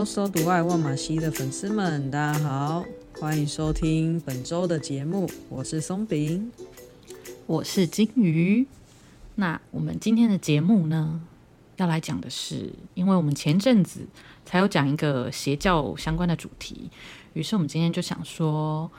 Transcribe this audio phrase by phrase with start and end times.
[0.00, 2.86] Hello，搜读爱万马西的粉丝们，大家好，
[3.18, 5.28] 欢迎收听本周的节目。
[5.50, 6.50] 我是松饼，
[7.44, 8.66] 我是金鱼。
[9.34, 11.20] 那我们今天的节目呢，
[11.76, 14.06] 要来讲的是，因为我们前阵子
[14.46, 16.90] 才有讲一个邪教相关的主题，
[17.34, 18.90] 于是我们今天就想说，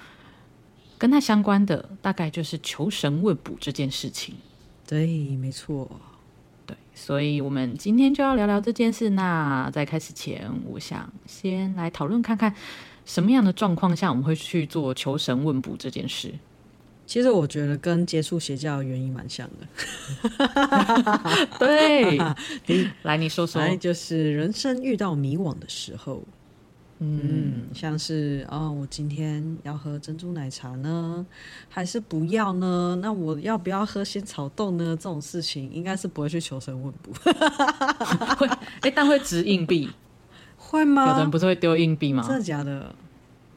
[0.99, 4.35] 跟它相关的大概就是求神问卜这件事情。
[4.85, 5.89] 对，没错。
[6.93, 9.11] 所以，我们今天就要聊聊这件事。
[9.11, 12.53] 那在开始前，我想先来讨论看看，
[13.05, 16.33] 什么样的状况下我们会去做求神问卜这件事。
[17.07, 19.67] 其实我觉得跟接触邪教的原因蛮像的。
[21.59, 22.17] 对，
[23.03, 26.23] 来你说说，就是人生遇到迷惘的时候。
[27.03, 31.25] 嗯，像是啊、哦，我今天要喝珍珠奶茶呢，
[31.67, 32.95] 还是不要呢？
[33.01, 34.95] 那我要不要喝仙草冻呢？
[34.95, 37.11] 这种事情应该是不会去求神问卜。
[38.37, 39.89] 会，哎、欸，但会掷硬币，
[40.55, 41.07] 会吗？
[41.07, 42.23] 有的人不是会丢硬币吗？
[42.27, 42.93] 真的假的？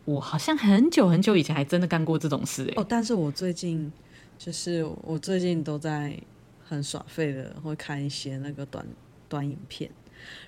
[0.06, 2.80] 我好像很久很久以前还真的干过这种事哎、欸。
[2.80, 3.92] 哦，但是我最近
[4.38, 6.18] 就是我最近都在
[6.66, 8.86] 很耍废的，会看一些那个短
[9.28, 9.90] 短影片。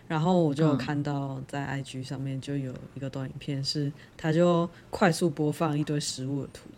[0.09, 6.69] 然后我就有看到在 IG 上面就有一个短影片，是他就快速播放一堆食物的图，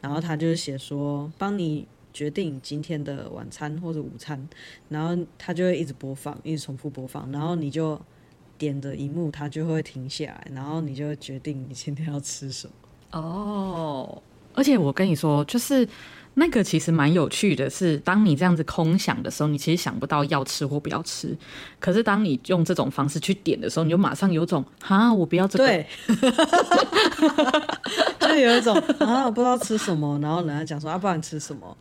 [0.00, 4.48] 然后他就写说帮你决定今天的晚餐或者午餐，
[4.88, 8.00] 然后他就会一直播放，一直重复播放，然后你就
[8.56, 12.72] 点着荧幕，他就会停下来，然后你就会决定你今天要吃什么。
[13.20, 14.22] 哦，
[14.54, 15.88] 而且我跟你说，就是。
[16.38, 21.36] 那个其实蛮有趣的是，是当你这样子空想的时候，你其实想不到要吃或不要吃。
[21.80, 25.84] 可是当你用这种方式去点的时候，你就马上有种啊，我不要这个，对，
[28.20, 31.76] 就有一种啊，我不知道吃什么，然后人家讲说啊，不然吃什么？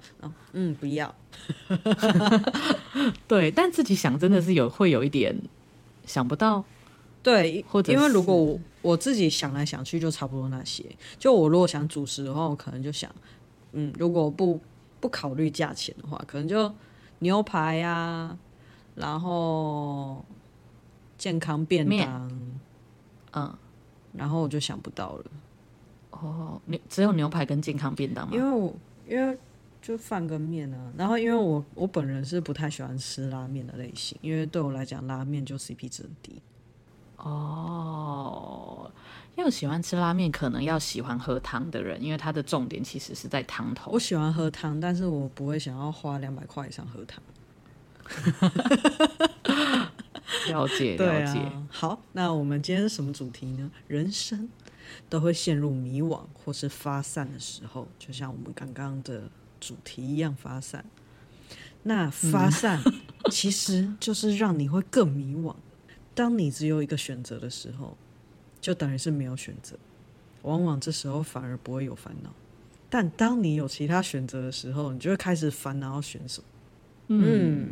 [0.53, 1.13] 嗯，不要。
[3.27, 5.39] 对，但自己想真的是有会有一点
[6.05, 6.65] 想不到，
[7.21, 10.83] 对，或者因为如果我我自己想来想去，就差不多那些。
[11.19, 13.13] 就我如果想主食的话，我可能就想。
[13.73, 14.59] 嗯，如果不
[14.99, 16.73] 不考虑价钱的话，可能就
[17.19, 18.37] 牛排呀、啊，
[18.95, 20.23] 然后
[21.17, 22.31] 健康便当，
[23.33, 23.57] 嗯，
[24.13, 25.25] 然后我就想不到了。
[26.11, 28.35] 哦，牛只有牛排跟健康便当吗？
[28.35, 28.73] 因为我
[29.07, 29.37] 因为
[29.81, 36.41] 就饭跟面啊，然后因为我我本人是不太喜欢吃拉面的类型，因为对我来讲拉面就 CP 值很低。
[37.17, 38.91] 哦。
[39.37, 43.91] 要喜欢吃拉面，可能要喜欢喝汤的人，因为它的重点其实是在汤头。
[43.91, 47.21] 我喜欢喝汤，但是我不会想要花两百块以上喝汤。
[50.49, 51.39] 了解，了解。
[51.39, 51.67] 啊。
[51.69, 53.69] 好，那我们今天是什么主题呢？
[53.87, 54.49] 人生
[55.07, 60.83] 都会陷入迷惘或是发散的时候，就像我们刚刚的主题一样，发散。
[61.83, 62.81] 那发散
[63.29, 65.55] 其实就是让你会更迷惘。
[66.15, 67.95] 当你只有一个选择的时候。
[68.67, 69.77] 就等于是没有选择，
[70.41, 72.29] 往往这时候反而不会有烦恼。
[72.89, 76.45] 但当你有其他选择的时候，你就会开始烦恼要选什么。
[77.07, 77.69] 嗯，嗯，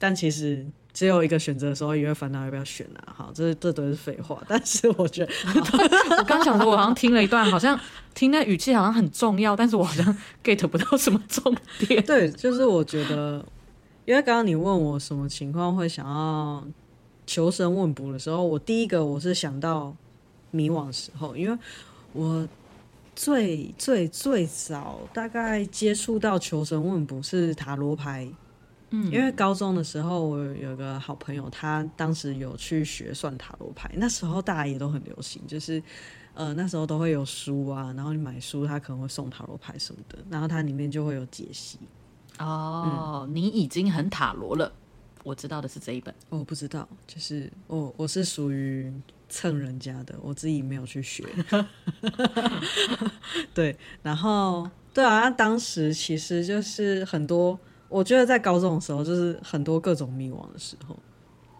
[0.00, 3.14] 但其实只有一个选择的时候，也会烦恼要不要选啊。
[3.16, 4.42] 好，这这都是废话。
[4.48, 5.32] 但是我觉得，
[6.18, 7.78] 我刚想说，我好像听了一段，好像
[8.12, 11.56] 听那语气好像很重要，但是我好像 get 不到什么重
[11.86, 12.02] 点。
[12.04, 13.46] 对，就是我觉得，
[14.06, 16.66] 因为刚刚你问我什么情况会想要。
[17.26, 19.94] 求神问卜的时候，我第一个我是想到
[20.50, 21.58] 迷惘的时候，因为
[22.12, 22.46] 我
[23.14, 28.26] 最最最早大概接触到求神问卜是塔罗牌，
[28.90, 35.82] 嗯，因为高中的时候我有个好朋友，他当时有去学算塔罗牌，那时候大家也都很流行，就是
[36.34, 41.78] 呃那时候都会有书啊，然后你买书，他可能会送塔罗牌什么的，然后它里面就会有解析。
[42.38, 44.72] 哦，嗯，你已经很塔罗了。
[45.22, 48.90] 我知道的是这一本，我不知道，就是我我是属于
[49.30, 51.24] 蹭人家的，我自己没有去学。
[53.54, 60.94] 对，然后对啊，当时其实就是很多我觉得在高中的时候，就是很多各种迷惘的时候。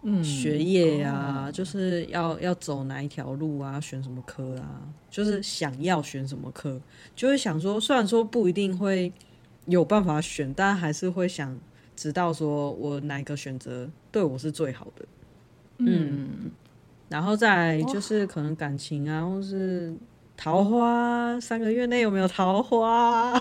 [0.03, 4.81] 嗯，学业啊，哦、就是要要走哪一条路啊，选什么科啊，
[5.11, 6.81] 就是想要选什么科，
[7.15, 9.13] 就会想说，虽然说不一定会
[9.67, 11.55] 有办法选，但还是会想
[11.95, 15.05] 知道说我哪个选择对我是最好的。
[15.77, 16.51] 嗯，嗯
[17.11, 19.93] 然后再就是可能感情啊，或是
[20.35, 23.39] 桃花，三个月内有没有桃花？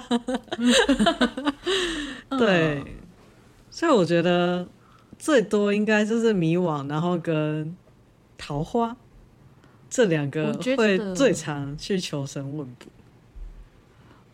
[2.38, 2.84] 对，
[3.70, 4.68] 所以我觉得。
[5.22, 7.76] 最多应该就是迷惘，然后跟
[8.38, 8.96] 桃花
[9.90, 12.86] 这两个会最常去求神问卜。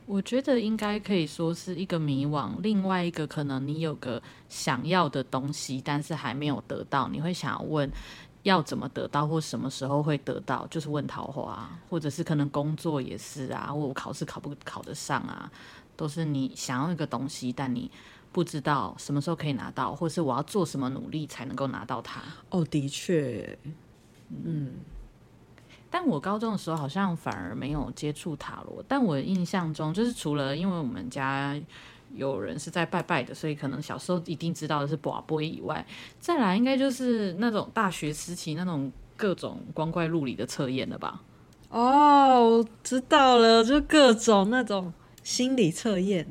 [0.06, 7.90] 我觉得应该可以说是一个迷惘，另外一个可能你有个想要的东西，但是还没有得到，你会想要问
[8.46, 15.50] 要怎么得到，或什么时候会得到，就是问桃花，或者是可能工作也是啊，或我考试考不考得上啊，
[15.96, 17.90] 都是你想要一个东西，但你。
[18.32, 22.20] 不知道什么时候可以拿到，或是我要做什么努力才能够拿到它？
[22.50, 23.58] 哦，的确，
[24.28, 24.72] 嗯，
[25.88, 31.58] 但我高中的时候好像反而没有接触塔罗，但我印象中就是除了因为我们家
[32.14, 35.84] 有人是在拜拜的，所以可能小时候一定知道的是博杯以外，
[36.18, 41.20] 再来应该就是那种大学时期那种各种光怪陆离的测验了吧？
[41.68, 44.92] 哦，知道了，就各种那种
[45.22, 46.26] 心理测验。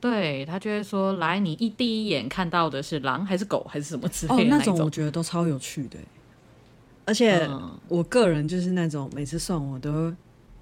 [0.00, 5.98] 对，他就会说：“来，你一第一眼看到的是狼还是狗还是什么之类的那种？”哦，那种我觉得都超有趣的，
[7.04, 7.48] 而且
[7.88, 10.14] 我个人就是那种每次算我都会。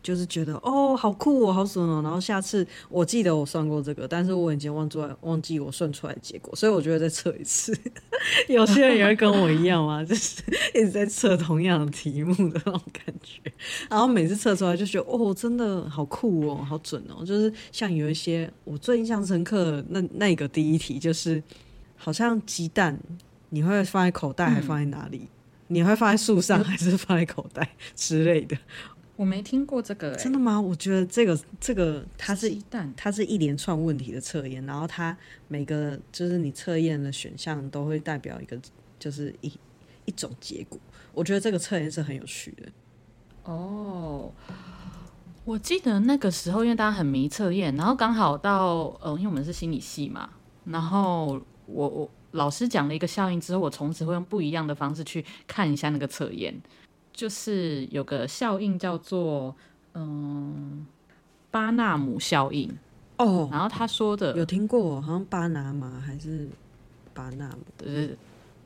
[0.05, 2.03] 就是觉得哦，好酷哦，好爽哦。
[2.03, 7.77] 然后下次我记得我算过这个，但是我已经忘记忘记我算出来的结果，所以我觉得再测一次。
[8.49, 10.43] 有些人也会跟我一样嘛，就是
[10.75, 13.41] 一直在测同样的题目的那种感觉。
[13.89, 17.25] 然后每次测出来就觉得哦，真的好酷哦，好准哦。
[17.25, 21.43] 就是像有一些我最印象深刻的那那个第一题，就是
[21.97, 22.99] 好像鸡蛋
[23.49, 25.23] 你会放在口袋还放在哪里？
[25.23, 25.29] 嗯、
[25.69, 28.56] 你会放在树上还是放在口袋之类的？
[29.16, 30.61] 我没听过这个、欸，真的吗？
[30.61, 32.52] 我觉得这个这个它是
[32.96, 35.16] 它是一连串问题的测验，然后它
[35.46, 38.61] 每个就是你测验的选项都会代表一个
[38.99, 39.52] 就是一
[40.05, 40.78] 一种结果。
[41.12, 42.64] 我觉得这个测验是很有趣的。
[43.44, 44.32] 哦，
[45.44, 50.28] 我记得那个时候因为大家很迷测验，然后刚好到呃，因为我们是心理系嘛，
[50.64, 56.52] 然后我我老师讲了一个效应之后，我从此会用不一样的方式去看一下那个测验。
[57.14, 59.55] 就是有个效应叫做
[59.94, 60.84] 嗯
[61.52, 62.69] 巴纳姆效应
[63.19, 66.49] 哦，然后他说的有听过，好像巴拿马还是
[67.14, 68.19] 巴纳姆，就是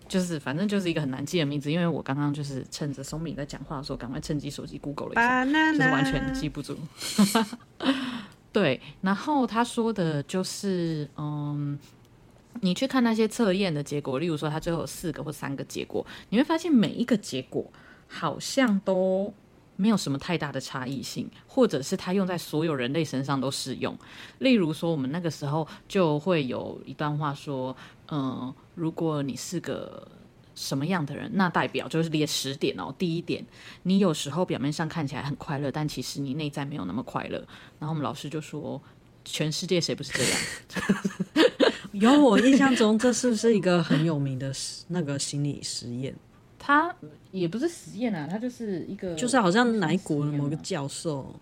[0.08, 6.74] 就是反正就是一个很难记的名字，因为我刚刚就是趁着松敏在讲话的时候，赶快趁机手机 Google 了一下，就是完全记不住。
[8.50, 11.78] 对，然后他说的就是嗯，
[12.62, 17.70] 你去看那些测验的结果，例如说他最后有四个或三个结果，你会发现每一个结果。
[18.08, 19.32] 好像都
[19.76, 23.96] 没有什么太大的差异性，或者是它用在所有人类身上都适用。
[24.38, 27.76] 例如说，我们那个时候就会有一段话说
[28.10, 30.08] ：“嗯，如果你是个
[30.56, 32.92] 什么样的人，那代表就是列十点哦。
[32.98, 33.46] 第一点，
[33.84, 37.38] 你有时候表面上看起来很快乐，但其实你内在没有那么快乐。”
[37.78, 38.82] 然后我们老师就说
[39.24, 40.40] ：“全世界谁不是这样？”
[41.92, 44.52] 有，我印象中这是不是一个很有名的
[44.88, 46.14] 那个心理实验？
[46.58, 46.94] 他
[47.30, 51.34] 也不是实验啊，他就是一个，就是好像哪国的某个教授，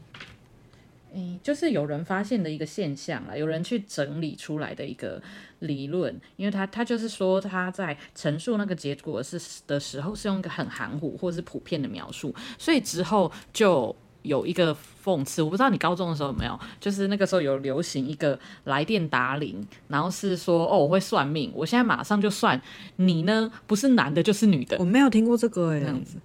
[1.14, 5.22] 嗯，就是有人发现的一个现象啊，有人去整理出来的一个
[5.60, 13.94] 理论，因为他他就是说他在陈述那个结果是的时候是用一个很含糊或是普遍的描述，所以之后就。
[14.26, 22.60] 有一个讽刺，我不知道你高中的时候有没有，就是那个时候有流行一个来电打铃，然后是说哦，我会算命，我现在马上就算
[22.96, 24.76] 你呢，不是男的就是女的。
[24.78, 26.18] 我没有听过这个哎，这样子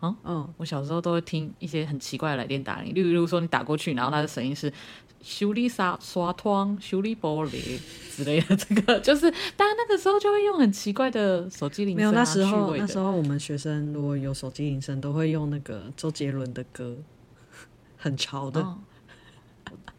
[0.00, 4.70] 啊，嗯，我小时候都会听一些很奇怪的来电打铃，例如说你打过去，然后他的声音是
[5.22, 7.78] 修理沙刷窗、修理玻璃
[8.14, 11.96] 之类的，这个 就是，大家那个时候就会用很奇怪的手机铃声。
[11.96, 16.94] 没有，那时候那时候我们学生如果有手机铃声，都会用那个周杰伦的歌。
[18.04, 18.78] 很潮的、哦，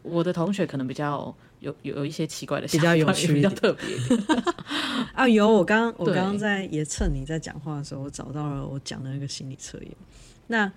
[0.02, 3.84] 我的同学可能比较有有有一些奇怪的，比较有趣，比较特别
[5.12, 5.28] 啊。
[5.28, 9.90] 有我刚我刚刚在也趁你在讲话的时候，我找到了我讲的那个心理测验。
[10.46, 10.70] 那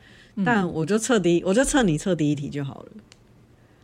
[0.44, 2.92] 但我就测第一，我就测你测第一题就好了。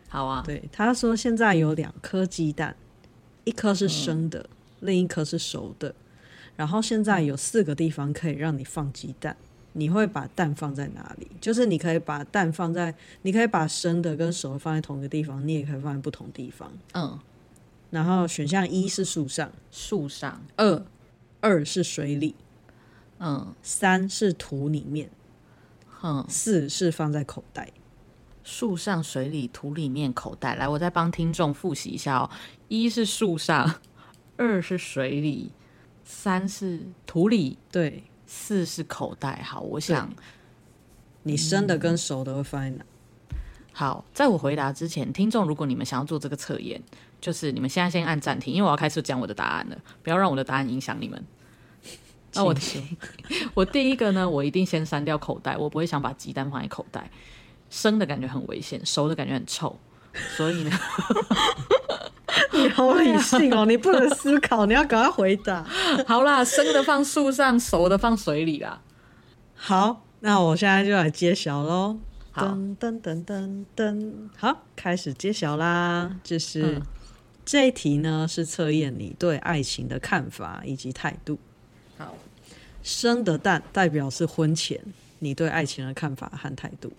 [0.10, 2.76] 好啊，对，他说现在有两颗鸡蛋，
[3.44, 4.50] 一颗是生的，嗯、
[4.88, 5.94] 另一颗是熟的。
[6.56, 9.38] 然后现在有四个地方可以让你放鸡蛋。
[9.78, 11.28] 你会把蛋放在哪里？
[11.42, 16.72] 就是你可以把蛋放在，你可以把生的跟熟的放在同一个地方，你也可以放在不同地方。
[16.94, 17.20] 嗯，
[17.92, 20.86] 然后选项一是树上，树上，二
[21.42, 22.36] 二是水里，
[23.20, 25.10] 嗯三是土里面，
[25.88, 27.72] 哼，四是放在口袋。
[28.48, 30.54] 树上、水里、土里面、口袋。
[30.54, 32.30] 来，我再帮听众复习一下哦。
[32.68, 33.82] 一是树上，
[34.38, 35.52] 二是水里，
[36.04, 38.04] 三是土里，对，
[38.38, 39.42] 四是口袋。
[39.46, 40.12] 好，我想
[41.24, 42.86] 你生的跟熟的会放在哪？
[43.72, 46.82] 好，在我回答之前，听众如果你们想要做这个测验，
[47.22, 51.24] 就是你们现在先按暂停，因为我要开始讲我的答案了，不要让我的答案影响你们。
[52.36, 52.54] 那我
[53.56, 57.10] 我第一个呢，我一定先删掉口袋，我不会想把鸡蛋放在口袋，
[57.70, 59.80] 生的感觉很危险，熟的感觉很臭，
[60.36, 60.72] 所以呢，
[62.64, 65.62] 你好理性哦，你不能思考，你要赶快回答。
[66.08, 68.82] 好啦，生的放树上，熟的放水里啦。
[69.56, 71.98] 好，那我现在就来揭晓喽。
[72.32, 76.18] 好噔噔噔噔噔，好，开始揭晓啦。
[76.24, 76.82] 就是、嗯、
[77.46, 81.38] 这一题呢，是测验你对爱情的看法以及态度。
[81.98, 82.14] 好，
[82.84, 84.80] 生的蛋代表是婚前
[85.20, 86.92] 你对爱情的看法和态度，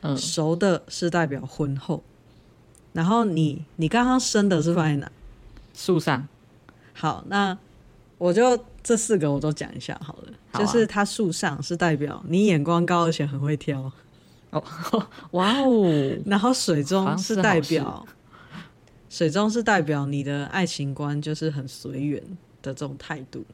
[0.00, 2.02] 嗯，熟的是代表婚后。
[2.96, 5.12] 然后你你刚刚生的是放在哪？
[5.74, 6.26] 树上。
[6.94, 7.56] 好，那
[8.16, 10.32] 我就这四个我都讲一下好了。
[10.50, 13.92] 好啊、就是它树上是代表你眼光高而且很会挑。
[14.48, 14.64] 哦，
[15.32, 15.84] 哇哦！
[16.24, 18.06] 然后水中是代表，
[19.10, 22.22] 水中是代表你的爱情观就是很随缘
[22.62, 23.44] 的这种态度，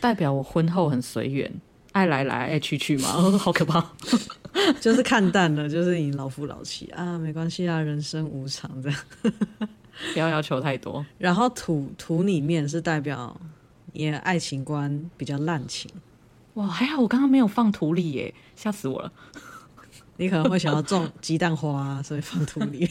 [0.00, 1.50] 代表我婚后很随缘，
[1.92, 3.84] 爱来来爱去去嘛，哦、 好可怕！
[4.80, 8.98] 就是看淡了，就是你老夫老妻啊，没关系啊，人生无常这样，
[10.12, 11.04] 不要要求太多。
[11.18, 13.38] 然后土土里面是代表
[13.92, 15.90] 你的爱情观比较滥情，
[16.54, 19.12] 哇，还好我刚刚没有放土里耶，吓死我了。
[20.18, 22.88] 你可能会想要种鸡蛋花，啊，所以放土里。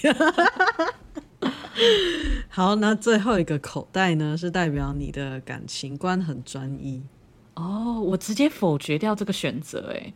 [2.49, 7.01] 好，那最后一个口袋呢，是代表你的感情观很专一。
[7.55, 10.13] 哦，我直接否决掉这个选择，哎，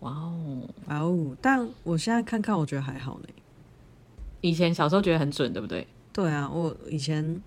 [0.00, 1.36] 哇哦，哇哦！
[1.40, 3.28] 但我现在看看，我觉得还好呢。
[4.40, 5.86] 以前小时候觉得很准，对不对？
[6.12, 7.42] 对啊，我以前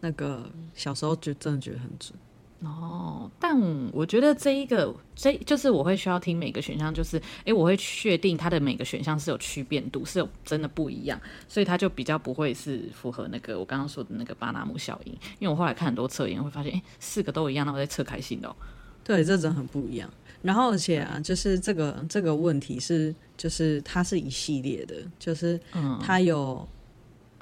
[0.00, 2.16] 那个小时候就真的觉得很准。
[2.64, 3.60] 哦，但
[3.92, 15.12] 我觉得这一个，这就是我会需要听每个选项，就是哎，我会确定它的每个选项是有区变度，是有真的不一样，所以它就比较不会是符合那个我刚刚说的那个巴纳姆效应。
[15.40, 18.54] 因为我后来看很多测验，会发现哎，四个都一样，那我在测开心的哦。
[19.02, 20.08] 对，这真的很不一样。
[20.42, 26.64] 然后而且啊，就是这个这个问题是，就是它是一系列的，就是嗯，它有，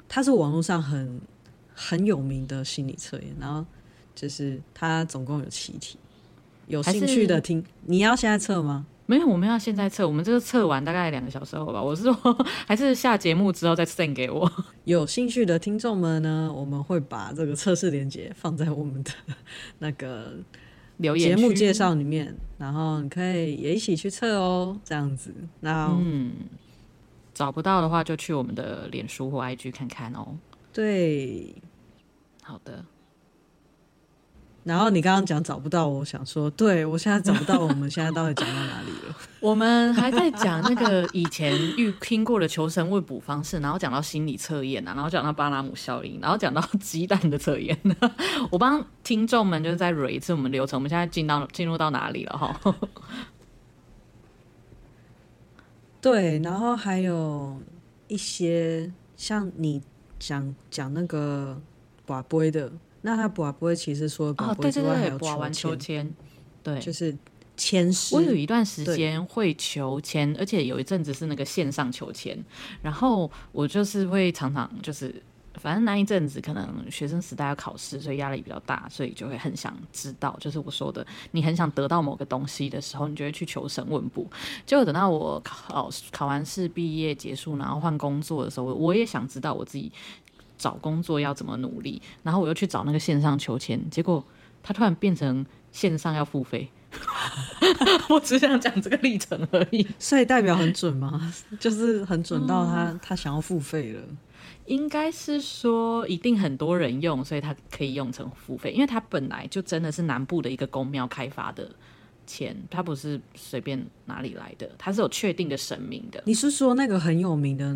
[0.09, 1.21] 它是网络上很
[1.75, 3.63] 很有名的心理测验，然后。
[4.15, 5.97] 就是它总共有七题，
[6.67, 7.63] 有兴趣的听。
[7.85, 8.85] 你要现在测吗？
[9.07, 10.07] 没有，我们要现在测。
[10.07, 11.83] 我们这个测完大概两个小时后吧。
[11.83, 12.13] 我是说，
[12.65, 14.49] 还是下节目之后再 send 给我。
[14.85, 19.11] 有兴趣的听众们呢，我们会把这个测试链接放在我们的
[19.79, 20.35] 那个
[20.97, 24.79] 留言节目介绍里面，然后你可以也一起去测哦。
[24.85, 26.31] 这样子，那嗯，
[27.33, 30.37] 找不到的话就去我们的脸书或 IG 看看哦。
[30.71, 31.53] 对，
[32.41, 32.85] 好的。
[34.63, 39.15] 然后你刚刚讲找不到，我想说，对我现在找不到，我们现在到底讲到哪里了？
[39.41, 47.75] 我们还在讲那个以前遇听过的求神问卜方式，然后讲到心理测验啊，然后讲到巴拉姆效应，然后讲到鸡蛋的测验。
[48.51, 52.59] 我帮听众们就是再 review 一次我们流程，我们现在进到进入到哪里了哈？
[55.99, 57.59] 对，然后还有
[58.07, 59.81] 一些像你
[60.19, 61.59] 讲讲那个
[62.05, 62.71] 寡杯的。
[63.03, 66.07] 那他卜不会，其实说哦，对对对，卜完求签，
[66.61, 67.17] 对，就是
[67.57, 68.15] 签诗。
[68.15, 72.37] 我有一段时间会求签，而且有一阵子是那个线上求签，
[72.81, 75.15] 然后我就是会常常就是，
[75.55, 84.27] 反正那一阵子可能学生时代要考试，所以压力比较大，所以就会很想知道，就是我说的，你很想得到某个东西的时候，你就会去求神问卜。
[84.65, 89.91] 结果等到我考考完试毕业结束，然后换工作的时候，我也想知道我自己。
[90.61, 91.99] 找工作要怎么努力？
[92.21, 94.23] 然后我又去找那个线上求签，结果
[94.61, 96.69] 他突然变成线上要付费。
[98.09, 99.87] 我只想讲这个历程而已。
[99.97, 101.33] 所以代表很准吗？
[101.59, 104.01] 就是很准到他、嗯、他想要付费了。
[104.65, 111.69] 应该是说一定很多人用，所以他可以用成付费，因为他本来就真的是南部的一个公庙开发的
[112.27, 116.21] 钱，他不是随便哪里来的，他是有确定的神明的。
[116.25, 117.75] 你是说那个很有名的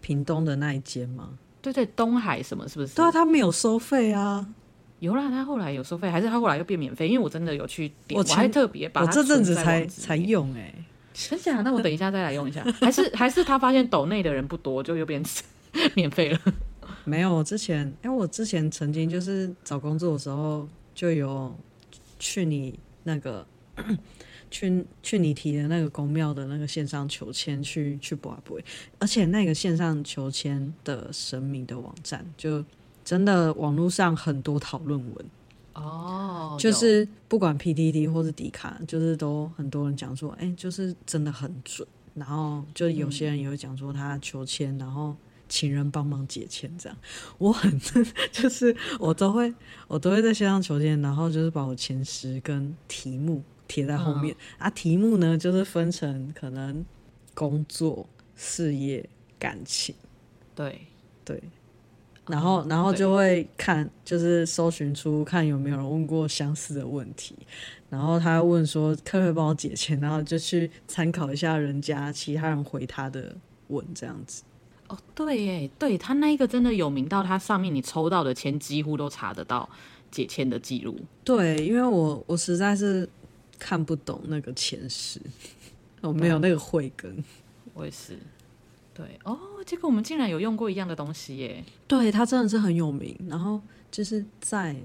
[0.00, 1.30] 屏东的那一间吗？
[1.72, 2.94] 对对，东海什么是不是？
[2.94, 4.46] 对啊，他没有收费啊。
[5.00, 7.08] 有啦，他后来有收费，还是他后来又变免费？
[7.08, 11.62] 因为我真的有去点，我，我还特别把我这阵子才才用哎、欸，真假？
[11.62, 12.62] 那我等一下再来用一下。
[12.80, 15.22] 还是 还是他发现抖内的人不多，就又变
[15.94, 16.38] 免费了。
[17.04, 21.54] 没有，之前哎，我之前曾经就是找工作的时候就有
[22.18, 23.46] 去你那个
[24.54, 28.64] 去去你提的那个公庙的那个线上求签去去拔杯，
[29.00, 32.64] 而且那个线上求签的神明的网站就
[33.04, 35.26] 真的网络上很多讨论文
[35.72, 41.86] 哦，就是不管 PTT 或是迪卡，就是都很多人讲说，哎，就是真的很准。
[42.14, 45.16] 然后就有些人也会讲说他求签，嗯、然后
[45.48, 46.96] 请人帮忙解签这样。
[47.38, 47.76] 我很
[48.30, 49.52] 就是我都会
[49.88, 54.70] 我都会在线上求签，然后就是把我前十跟题目贴在后面、嗯、啊。
[54.70, 56.84] 题目呢就是分成可能
[57.34, 58.06] 工作、
[58.36, 59.94] 事业、感情，
[60.54, 60.86] 对
[61.24, 61.42] 对。
[62.26, 67.36] 然后、嗯、然后就会看就是搜寻出看有没有人问过相似的问题。
[67.90, 73.36] 然后他问说：“可不可以帮我解签？”然后就去参考一下人家其他人回他的
[73.68, 74.42] 问，这样子。
[74.88, 79.68] 哦，对耶，对他那一个真的有名到他上面你抽到的签几乎都查得到
[80.10, 80.98] 解签的记录。
[81.22, 83.08] 对，因为我我实在是
[83.64, 85.18] 看不懂那个前世，
[86.02, 87.16] 我 没有那个慧根。
[87.72, 88.18] 我也是。
[88.92, 91.64] 对哦，结果我们竟然有用过一样的东西耶！
[91.88, 93.16] 对，他真的是很有名。
[93.26, 93.58] 然后
[93.90, 94.76] 就是在。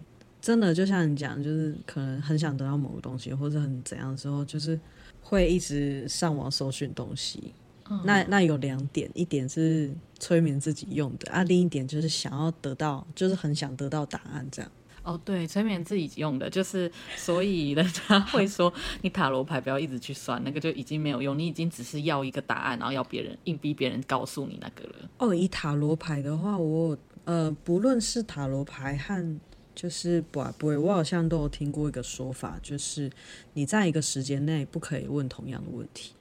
[0.42, 4.80] 真的就像你讲，就是可能很想得到某个东西，或者很怎样的时候，就是
[5.22, 7.54] 会一直上网搜寻东西。
[7.90, 14.72] 嗯、那那有两点，一点是催眠自己用的啊，另一点就是想要得到，就是很想得到答案这样。
[15.10, 25.10] 哦，对，催眠自己用的，就是所以人家 会说你塔罗牌不要一直去算，那个就已经没有用，你已经只是要一个答案，然后要别人硬逼别人告诉你那个了。
[25.18, 29.40] 哦，以塔罗牌的话，我呃，不论是塔罗牌和
[29.74, 33.10] 就是不不会，我好像都有听过一个说法，就是
[33.54, 36.14] 你在一个时间内不可以问同样的问题，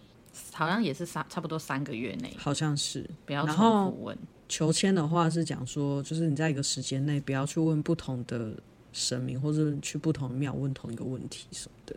[0.54, 4.16] 好像也是三差不多三个月内，好像是不要重复问。
[4.48, 8.54] 求签的话是讲说，就是你在一个时间内不要去问不同的
[8.92, 11.96] 神明，或者去不同的庙问同一个问题什么的。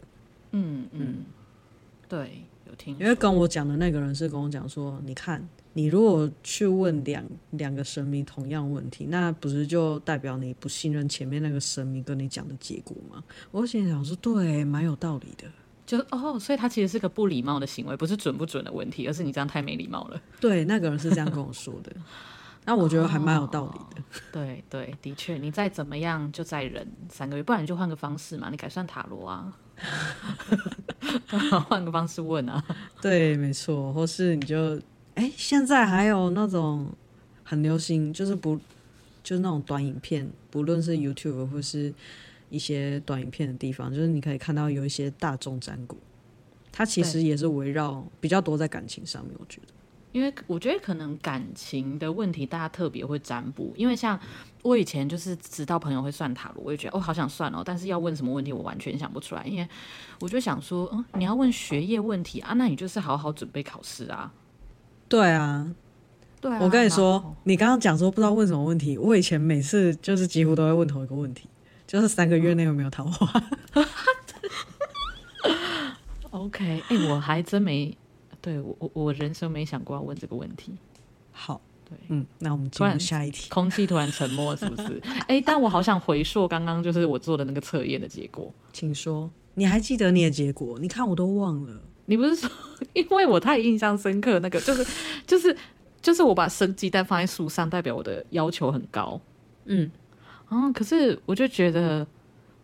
[0.51, 1.25] 嗯嗯，
[2.07, 2.97] 对，有听。
[2.99, 5.47] 因为跟我讲的那个人是跟我讲说，你看。
[5.73, 13.23] 你如果去问两两个神明同样问题，那不是就代表你不信任前面那个神明跟你讲的结果吗？
[13.51, 15.47] 我心想说，对，蛮有道理的。
[15.85, 20.21] 就哦，所以他其实是个不礼貌的行为，不是准不准的问题，而是你这样太没礼貌了。
[20.41, 21.95] 对，那个人是这样跟我说的。
[22.65, 24.01] 那我觉得还蛮有道理的。
[24.01, 29.57] 哦、对对，的确，你再怎么样就再忍三个月，不然你就换个方式嘛，你改算塔罗啊，
[31.67, 32.63] 换个方式问啊。
[33.01, 34.79] 对，没错，或是你就。
[35.13, 36.87] 哎，现在还有那种
[37.43, 38.55] 很流行，就是不
[39.21, 41.93] 就是那种短影片，不论是 YouTube 或是
[42.49, 45.97] 一些短影片的地方，就是你可以看到有一些大众占卜，
[46.71, 49.35] 它其实也是围绕比较多在感情上面。
[49.37, 49.73] 我觉得，
[50.11, 54.19] 因为我觉得可能感情的问题，大家特别会占卜，因为像
[54.61, 59.67] 我以前就是知道朋友会算塔罗，我也觉得哦，好想算哦，但是要问什么问题，我完全想不出来，因为
[60.19, 64.31] 我就想说，嗯，你要问学业问题啊，那你就是好好准备考试啊。
[65.07, 65.67] 对啊，
[66.39, 71.49] 对啊，我跟你说，你刚刚讲说不知道问什么问题，我以前每次就是几乎都会问同一个问题，
[71.87, 73.43] 就是三个月内有没有桃花。
[76.31, 77.97] OK，哎、欸，我还真没，
[78.41, 80.73] 对我我人生没想过要问这个问题。
[81.31, 83.49] 好，对，嗯，那我们进入下一题。
[83.49, 84.99] 空气突然沉默，是不是？
[85.27, 89.29] 哎、欸，但我好想回溯刚刚就是我做的那个测验的结果，请说。
[89.53, 90.79] 你还记得你的结果？
[90.79, 91.81] 你看我都忘了。
[92.05, 92.49] 你不是说，
[92.93, 94.85] 因为我太印象深刻，那个就是
[95.27, 95.55] 就是
[96.01, 99.21] 就是我把生鸡蛋放在树上，代表我的要求很高。
[99.65, 99.89] 嗯，
[100.47, 102.05] 啊，可是我就觉得，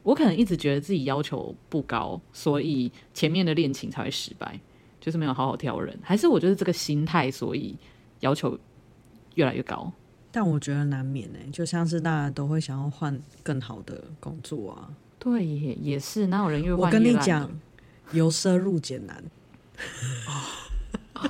[0.04, 4.60] 我可能一直觉得自己要求不高，所以前面的恋情才会失败，
[5.08, 7.74] 就是没有好好挑人，还是我就是这个心态，所以
[8.20, 8.60] 要求
[9.36, 9.90] 越来越高。
[10.34, 14.92] 但我觉得难免呢、欸，就像是大家都会想要换更好的工作啊。
[15.18, 16.86] 对，也也是，哪有人越换越？
[16.86, 17.50] 我跟你讲。
[18.12, 19.24] 由奢入俭难，
[21.16, 21.22] 哦，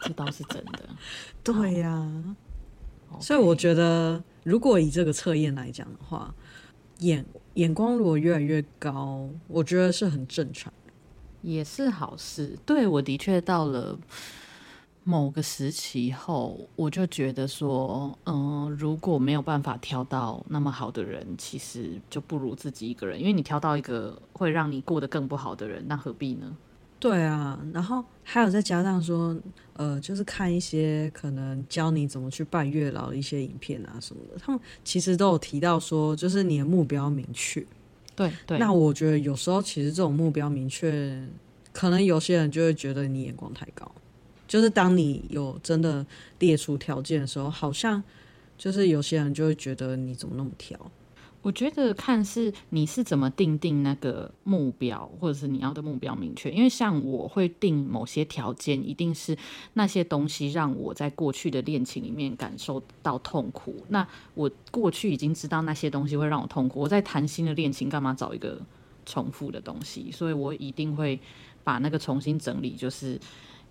[0.00, 0.88] 这倒是真的。
[1.44, 2.10] 对呀.
[3.20, 6.34] 所以我觉得，如果以这个测验来讲的话，
[6.98, 10.79] 眼眼光如果越来越高，我觉得是很正常的，
[11.42, 12.58] 也是好事。
[12.64, 13.98] 对，我的确到了。
[15.02, 23.18] 某个时期后，我就觉得说，嗯、如果没有办法挑到那么好的人，其实就不如自己一个人。
[23.18, 26.54] 因为你挑到一个会让你过得更不好的人，那何必呢？
[27.00, 29.34] 对啊，然后还有再加上说，
[29.72, 37.66] 呃，就是看一些可能教你怎么去拜月老的一些影片啊什么的，他们其实都有提到说，就是你的目标明确。
[38.28, 38.58] 对对。
[38.58, 41.26] 那我觉得有时候其实这种目标明确，
[41.72, 43.90] 可能有些人就会觉得你眼光太高。
[44.46, 46.04] 就是当你有真的
[46.40, 48.02] 列出条件的时候，好像
[48.58, 50.78] 就是有些人就会觉得你怎么那么挑？
[51.42, 56.50] 我觉得看是你是怎么定定那个目标，或者是你要的目标明确。
[56.50, 59.36] 因为像我会定某些条件，一定是
[59.72, 63.74] 那些东西让我在过去的恋情里面感受到痛苦。
[63.88, 68.60] 那我过去已经知道那些东西会让我痛苦，我在谈新的恋情干嘛找一个
[69.06, 70.12] 重复的东西？
[70.12, 71.18] 所以我一定会
[71.64, 73.12] 把那个重新整理，就是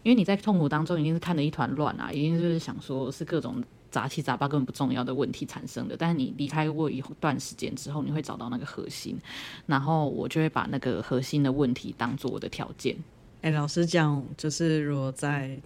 [0.01, 3.63] 因为你在痛苦当中一定是看得一团乱啊，一定就是想说是各种。
[3.91, 9.17] 杂七杂八根本不重要的问题产生的，但是你离开过一段时间之后，你会找到那个核心，
[9.65, 12.95] 然后我就会把那个核心的问题当做我的条件。
[13.41, 15.57] 哎、欸，老实讲，就是如果在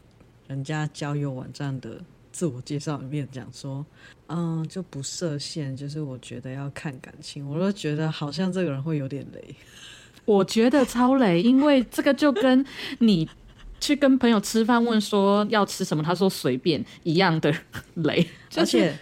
[0.48, 3.86] 人家交友网站的自我介绍里面讲说，
[4.28, 9.56] 嗯，就不设限，就是我觉得要看感情，我都觉得好像这个人会有点雷。
[10.26, 12.66] 我觉得超雷，因为这个就跟
[13.00, 13.28] 你。
[13.84, 17.54] 去跟朋友吃饭，问说要吃什么，他说随便一样的
[17.96, 18.98] 雷，而且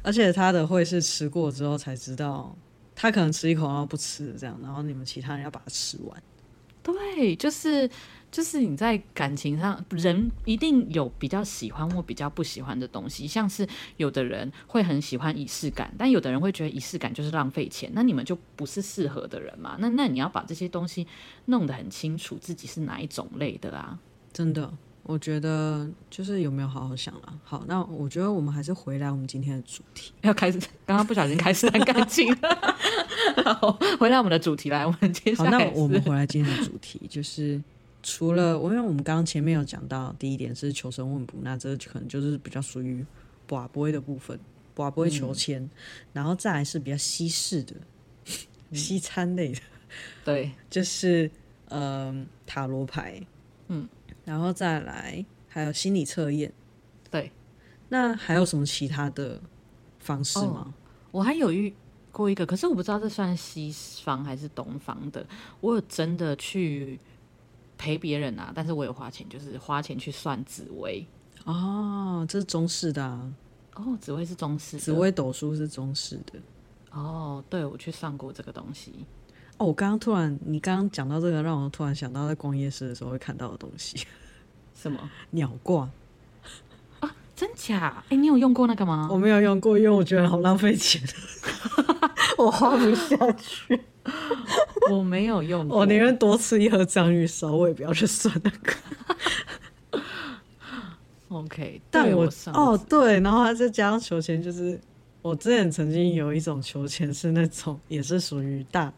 [0.00, 2.56] 而且他的会是吃过之后才知道，
[2.94, 6.22] 他可能吃一口然后不吃这样，然后你们其他人要把它吃完。
[6.84, 7.88] 对，就是
[8.30, 19.76] 就是你在感情上，人一定有比较喜欢或比较不喜欢的东西，像是有的人会很喜欢仪式感，但有的人会觉得仪式感就是浪费钱，那你们就不是适合的人嘛？
[19.80, 21.06] 那那你要把这些东西
[21.46, 23.98] 弄得很清楚，自己是哪一种类的啊？
[24.32, 27.40] 真的，我觉得就是有没有好好想了。
[27.44, 30.58] 好，那我觉得我们还是回来我们今天的主题，要开始。
[30.86, 32.34] 刚刚不小心开始谈感情
[33.44, 35.50] 好，回来我们的主题来，我们接下来。
[35.50, 37.62] 好，那我们回来今天的主题，就是
[38.02, 43.04] 除了我，因为我们刚刚前面有讲到，第一点是求神问卜，那这可能就是比较属于
[43.46, 44.38] 跋杯的部分，
[44.74, 45.70] 跋杯求签，嗯、
[46.14, 47.74] 然后再来是比较西式的、
[48.70, 49.60] 嗯、西餐类的，
[50.24, 51.30] 对，就是
[51.68, 53.20] 嗯、呃、塔罗牌，
[53.68, 53.86] 嗯。
[54.24, 56.52] 然后再来，还有心理测验，
[57.10, 57.32] 对。
[57.88, 59.40] 那还有什么其他的
[59.98, 60.66] 方式吗？
[60.66, 60.74] 哦，
[61.10, 61.74] 我还有遇
[62.10, 65.26] 过一个，可是我不知道这算西方还是东方的。
[65.60, 66.98] 我有真的去
[67.76, 71.06] 陪别人啊，但是我有花钱，就是花钱去算紫薇。
[71.44, 73.32] 哦，这是中式的啊。
[73.74, 76.38] 哦，紫薇是中式的，紫薇斗数是中式的。
[76.92, 78.92] 哦，对，我去算过这个东西。
[79.58, 84.06] 哦，我刚刚突然，你刚刚讲到这个，让我突然想到在逛夜市的时候会看到的东西，
[84.74, 84.98] 什么
[85.30, 85.88] 鸟罐
[87.00, 87.14] 啊？
[87.36, 88.02] 真假？
[88.08, 89.08] 哎，你有用过那个吗？
[89.10, 91.00] 我没有用过，因为我觉得好浪费钱，
[92.38, 93.80] 我花不下去。
[94.90, 98.72] 我没有用过，我宁愿多吃一盒章鱼烧，我也不要去算那个。
[101.28, 104.78] OK，但我哦对，然后再加上求签，就是
[105.22, 108.92] 我之前曾经有一种求签是那种，也是属于大。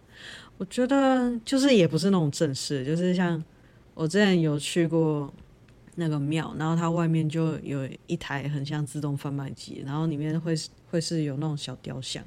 [0.56, 3.42] 我觉得就是也不是那种正式，就是像
[3.92, 5.32] 我之前有去过
[5.96, 12.24] 那个庙，然后它外面就有一台很像自动贩卖机，然后里面会是会是有那种小雕像，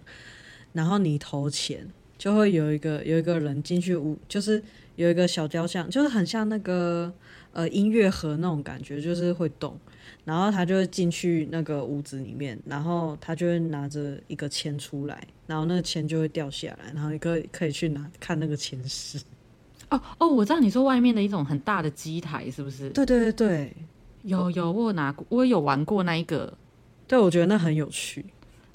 [0.73, 4.61] 然后你投钱就会有一个有一个人进去屋，就是
[4.95, 7.11] 有一个小雕像，就是很像那个
[7.57, 9.75] 呃音乐盒那种感觉，就是会动。
[10.23, 19.19] 然后他就会进去那个屋子里面，然后他就会拿着一个签出来，然后那个签就会掉下来，然后你可以可以去拿看那个签诗。
[19.89, 22.89] 哦哦，我知道你说外面的一种很大的机台是不是？
[22.89, 23.73] 对对对对，
[24.23, 26.53] 有有我有拿过，我有玩过那一个。
[27.07, 28.25] 对，我觉得那很有趣，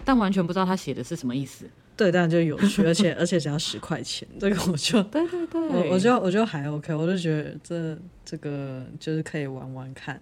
[0.07, 1.67] 但完全不知道他写的是什么意思。
[2.03, 10.21] 对，但就有趣，而且而且只要十块钱，这个我就对对对，我我就我就还 OK，我就觉得这这个就是可以玩玩看。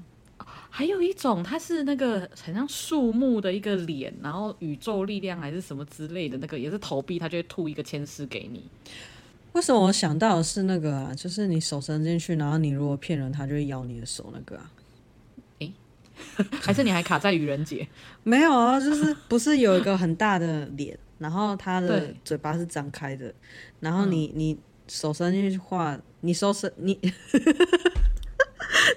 [0.69, 8.63] 还有一种，它是那个很像树木的一个脸，然后宇宙力量还是什么之类的那个，也是投币，它就会吐一个签诗给你。
[9.53, 11.15] 为什么我想到的是那个啊？
[11.15, 14.71] 就是你手伸进去，然后你如果骗人，它就会咬你的手那个啊？
[15.61, 15.73] 诶，
[16.61, 17.89] 还是你还卡在愚人节？
[18.23, 23.33] 没有啊，就是不是有一个很大的脸，然后它的嘴巴是张开的，
[23.79, 26.99] 然后你你手伸进去画，你手伸你。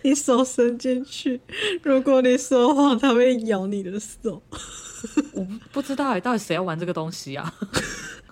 [0.04, 1.40] 你手伸进去，
[1.82, 4.42] 如果你说谎，它会咬你的手。
[5.34, 7.54] 我不知道哎，到底谁要玩这个东西啊？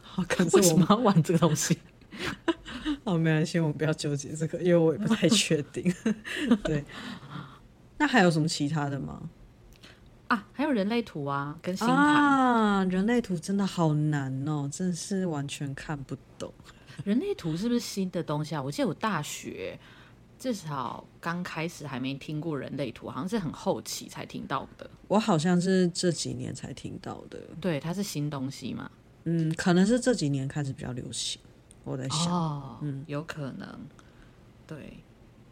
[0.02, 1.78] 好，可是 为什么要玩这个东西？
[3.06, 5.94] 好，没关系，我们不要纠结这个，因为我也不太确定。
[6.64, 6.84] 对，
[7.98, 9.22] 那还有什么其他的吗？
[10.32, 16.54] 啊，还有人类图啊，跟星盘啊，人类图真的好难哦，真的是完全看不懂。
[17.04, 18.62] 人类图是不是新的东西啊？
[18.62, 19.78] 我记得我大学。
[20.40, 24.90] 至少刚开始还没听过人类图，好像是很后期才听到的。
[25.08, 27.40] 我好像是这几年才听到的。
[27.60, 28.90] 对，它是新东西嘛？
[29.26, 31.40] 嗯，可能是这几年开始比较流行。
[31.84, 33.68] 我在想，哦，嗯，有可能。
[34.66, 34.98] 对，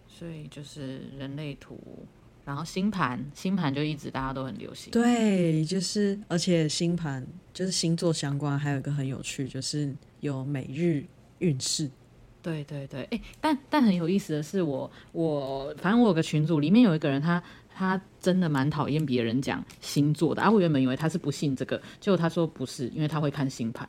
[0.07, 1.79] 所以就是人类图，
[2.49, 4.89] 然后星盘，星盘就一直大家都很流行。
[4.89, 11.05] 对，就是而且星盘就是星座相关，还有一个很有趣，就是有每日
[11.37, 11.87] 运势。
[12.41, 17.39] 对对对，哎，但但很有意思的是我，我我反正我有个群组里面有一个人他，
[17.71, 20.41] 他他真的蛮讨厌别人讲星座的。
[20.41, 23.87] 啊，我原本以为他是不信这个，结果他说不是，因为他会看星盘。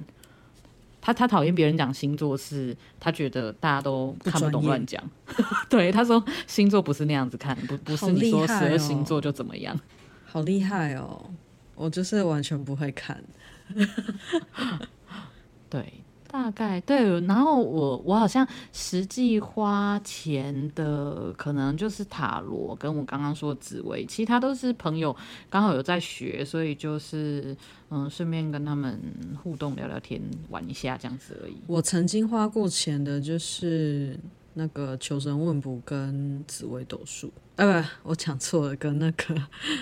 [1.01, 5.03] 他他讨厌别人讲星座是，他觉得大家都看不懂乱讲。
[5.69, 9.79] 对，他说星座不是那样子看，不不是你说十二星座就怎么样。
[10.27, 11.31] 好厉害哦！
[11.75, 13.23] 我就是完全不会看。
[15.71, 15.93] 对。
[16.31, 25.15] 大概对，然后我我好像实际花钱的可能就是塔罗，跟我刚刚说紫微，其他都是朋友
[25.49, 27.57] 刚好有在学，所以就是
[27.91, 28.97] 嗯，顺便跟他们
[29.43, 31.57] 互动聊聊天，玩一下这样子而已。
[31.67, 34.17] 我曾经花过钱的就是
[34.55, 39.35] 那个求神问卜跟紫微斗数，呃，不，我讲错了，跟那个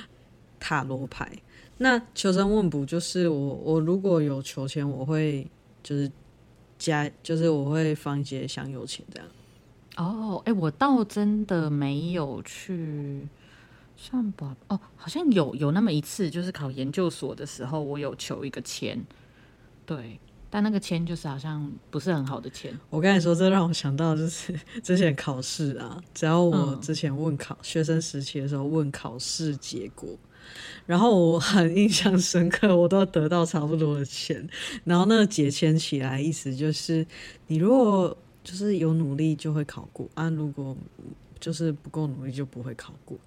[0.58, 1.30] 塔罗牌。
[1.76, 5.46] 那求神问卜就是我我如果有求签，我会
[5.82, 6.10] 就是。
[6.78, 9.28] 加就是我会放一些香油钱这样。
[9.96, 13.26] 哦，哎，我倒真的没有去
[13.96, 14.56] 算吧。
[14.68, 19.04] 哦，好像有有那么一次，就是考研究所的时候，我有求一个签。
[19.84, 22.78] 对，但那个签就是好像不是很好的签。
[22.90, 30.08] 我跟你说，这让我想到就是 之前考试啊，只要我之前问考、嗯、学生时期的时候问考试结果。
[30.86, 34.48] 然后我很印象深刻，我都得到差不多的钱。
[34.84, 37.06] 然后那个解签起来，意思就是
[37.48, 40.74] 你如果就是有努力就会考过啊，如果
[41.38, 43.18] 就是不够努力就不会考过。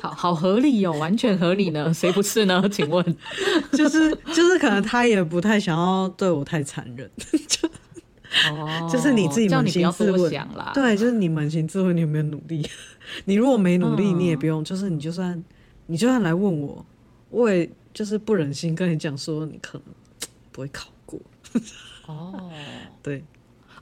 [0.00, 2.62] 好好合理哦，完全合理呢，谁不是呢？
[2.70, 3.04] 请问，
[3.72, 7.10] 就是就是可能他也不太想要对我太残忍，
[7.48, 7.68] 就
[8.48, 10.70] 哦，就是你自己扪心自问啦。
[10.72, 12.64] 对，就是你扪心自问，你有没有努力？
[13.26, 15.42] 你如果没努力，你也不用，就是你就算。
[15.90, 16.86] 你就算来问我，
[17.30, 19.88] 我也就是不忍心跟你讲说你可能
[20.52, 21.20] 不会考过。
[22.06, 22.48] 哦，
[23.02, 23.24] 对，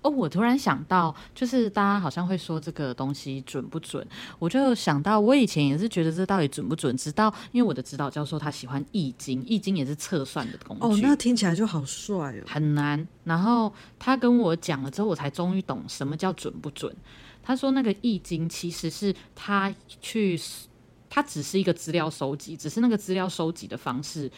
[0.00, 4.06] 哦，我突然想到，就是大家好像会说这个东西准不准，
[4.38, 10.82] 我就想到我以前也是觉得这到底准不准，直到因为我的指导教授他喜欢易经，易经也是测算的工具。
[10.86, 13.06] 哦，那听起来就好帅哦，很难。
[13.24, 16.90] 然后他跟我讲了之后，我才终于懂什么叫准不准。
[17.42, 20.40] 他说那个易经其实是他去。
[21.10, 24.30] 它只是一个资料收集，只是那个资料收集的方式，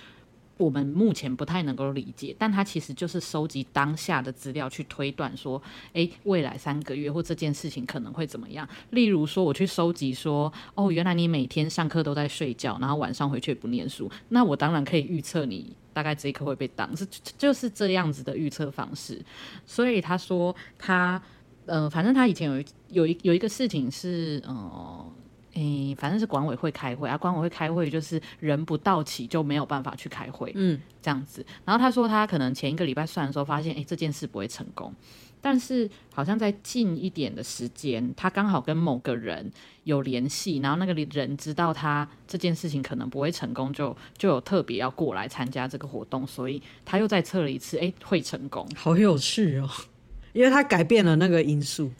[0.56, 2.34] 我们目前不太能够理解。
[2.38, 5.60] 但它其实就是收集当下的资料，去推断说，
[5.94, 8.68] 诶，未来三个月或这件事情可能会怎么样。
[8.90, 17.06] 例如说，我去收集说，哦，原来你每天上课都在睡觉，然后晚上回去不念书，那我当然可以预测你大概这一刻会被当，是
[17.36, 19.20] 就是这样子的预测方式。
[19.66, 21.20] 所以他说他，
[21.66, 25.12] 呃，反正他以前有有一有一个事情是，呃。
[25.54, 31.44] 诶，反正是管委会开会啊，管委会开会就是人不到齐就没有办法去开会，嗯，这样子。
[31.64, 34.94] 然后他说他可能前一个礼拜算的时候发现，诶，这件事不会成功，
[35.40, 39.50] 但是好像在近一点的时间，他刚好跟某个人
[39.84, 49.68] 有联系，然后那个人知道他这件事情可能不会成功，就就有特别要过来参加这个活动，所以他又再测了一次，诶，会成功，好有趣哦，
[50.32, 51.90] 因为他改变了那个因素。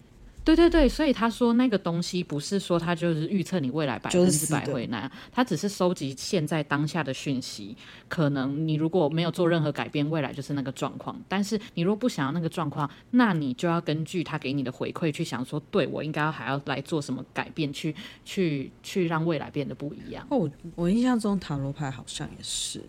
[0.54, 7.76] 对对对，所以他说那个东西不是说他就是预测你未来百分之百会那样，他只是收集现在当下的讯息。
[8.08, 11.20] 可能你如果没有做任何改变，未来就是那个状况。
[11.28, 20.26] 但是你如果不想要那个状况，那你就要根据他给你的回馈去想说，对，我应该还要来做什么改变，去去去让未来变得不一样。
[20.30, 22.82] 哦，我印象中塔罗牌好像也是，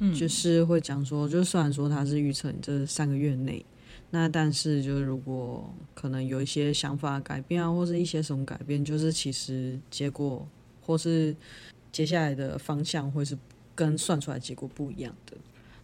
[0.00, 3.64] 嗯，就是会讲说，就虽然说他是预测你这三个月内。
[4.10, 10.46] 那但是，就是如果可能有一些想法改变啊，或是一些什么改变，就是其实结果
[10.80, 11.34] 或是
[11.90, 13.36] 接下来的方向会是
[13.74, 15.36] 跟算出来结果不一样的。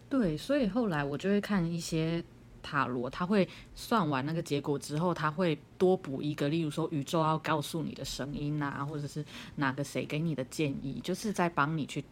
[0.08, 2.22] 对，所以后来我就会看一些
[2.62, 9.24] 塔罗，他会算完那个结果之后，他会多补一个，例如说宇宙要告诉你的声音啊，或者是
[9.56, 12.02] 哪个谁给你的建议，就是在帮你去。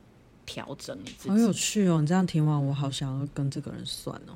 [0.50, 2.00] 调整你自己，好有趣哦！
[2.00, 4.34] 你这样听完，我好想要跟这个人算哦。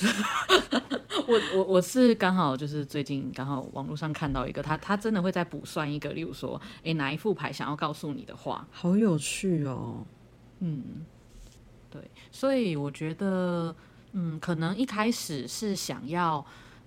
[1.28, 10.04] 我我我是刚好就是最近刚好网络上看到一个，他他真的会再补算一个，例如说，诶，哪一副牌想要告诉你的话，好有趣哦。
[10.58, 10.82] 嗯，
[11.88, 13.74] 对，所以我觉得，
[14.12, 16.44] 嗯，可能一开始是想要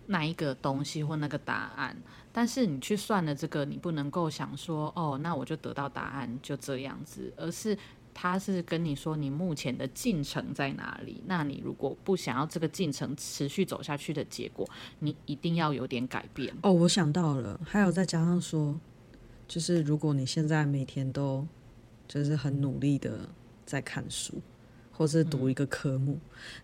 [0.07, 1.95] 那一个东西或那个答案，
[2.33, 7.77] 但是你去算了这个，你不能够想说，哦，那我就得到答案就这样子，而是。
[8.19, 11.21] 他是跟你说你目前的进程在哪里？
[11.27, 16.51] 那你如果不想要这个进程持续走下去的结果，你一定要有点改变。
[16.63, 18.75] 哦，我想到了，还有再加上说，
[19.47, 21.45] 就是如果你现在每天都
[22.07, 23.29] 就是很努力的
[23.67, 24.41] 在看书，
[24.91, 26.19] 或是读一个科目，嗯、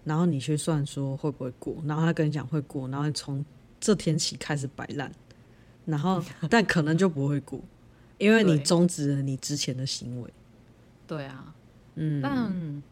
[0.06, 3.46] 然后你去算说会不会过，然后他跟你讲会过，然后你从
[3.80, 5.12] 这天起开始摆烂，
[5.86, 7.62] 然后 但可能就不会过，
[8.18, 10.34] 因为你终止了你之前的行为。
[11.08, 11.54] 对啊，
[11.96, 12.84] 嗯，但。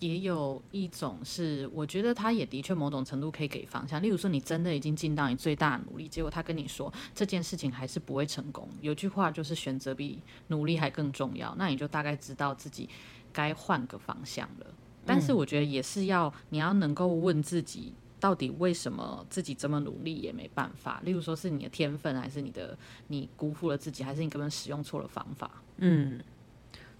[0.00, 4.02] 也有一种是，我觉得他也的确某种程度可以给方向。
[4.02, 8.68] 例如说，你真的已经尽到你最大的努力，结果他跟你说这件事情还是不会成功。
[8.82, 12.86] 有句话就是选择比努力还更重要，那你就大概知道自己
[13.32, 14.66] 该换个方向了。
[15.06, 21.00] 但是我觉得也是要你要能够问自己，到底为什么自己这么努力也没办法？
[21.04, 25.62] 例如说是你的天分，还是你的你辜负了自己，还是你根本使用错了方法？
[25.78, 26.20] 嗯，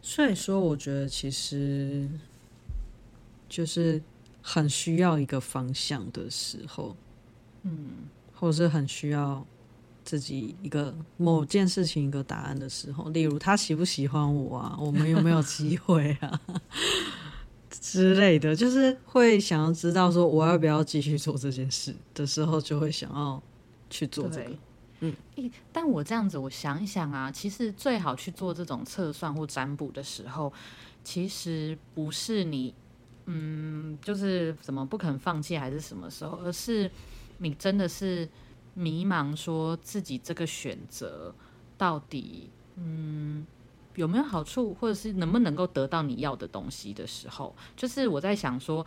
[0.04, 2.06] 所以说我觉得其实。
[3.46, 4.02] 就是
[4.42, 6.96] 很需要一个方向的时候，
[7.62, 9.46] 嗯，或者是很需要
[10.02, 16.40] 自己一个某件事情一个答案的时候，例如他喜不喜欢我啊，我们有没有机 会啊
[17.70, 23.40] 之类的，就是会想要知道说我要不要继续做这件事的时候，就会想要
[23.88, 24.50] 去做这个。
[25.00, 25.14] 嗯，
[25.72, 30.52] 但我这样子，我想一想啊，其实最好去做这种测算或占卜的时候，
[31.02, 32.74] 其实不是你。
[33.26, 36.37] 嗯，就是怎么不肯放弃，还是什么时候？
[36.44, 36.90] 而是
[37.38, 38.28] 你真的是
[38.74, 41.35] 迷茫，说自己这个选择
[41.78, 43.46] 到底嗯
[43.94, 48.85] 有没有好处，或者是能不能够得到你要的东西的时候，就是我在想说，